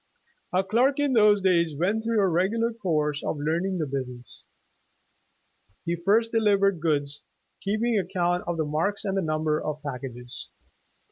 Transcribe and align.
A 0.51 0.63
clerk 0.63 0.97
in 0.99 1.13
those 1.13 1.41
days 1.43 1.75
went 1.77 2.03
through 2.03 2.21
a 2.21 2.27
regular 2.27 2.73
course 2.73 3.23
of 3.23 3.37
learning 3.37 3.77
the 3.77 3.85
business. 3.85 4.43
He 5.85 5.95
first 5.95 6.31
delivered 6.31 6.79
goods, 6.81 7.23
keeping 7.61 7.99
account 7.99 8.43
of 8.47 8.57
the 8.57 8.65
marks 8.65 9.05
and 9.05 9.15
the 9.15 9.21
number 9.21 9.63
of 9.63 9.83
packages. 9.83 10.47